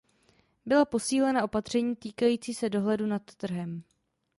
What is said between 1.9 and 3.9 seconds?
týkající se dohledu nad trhem.